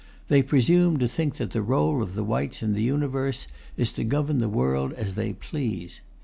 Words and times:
They 0.29 0.41
presume 0.41 0.97
to 0.97 1.07
think 1.07 1.35
that 1.35 1.51
the 1.51 1.59
rôle 1.59 2.01
of 2.01 2.15
the 2.15 2.23
whites 2.23 2.63
in 2.63 2.73
the 2.73 2.81
universe 2.81 3.45
is 3.77 3.91
to 3.91 4.03
govern 4.03 4.39
the 4.39 4.49
world 4.49 4.93
as 4.93 5.13
they 5.13 5.33
please. 5.33 6.01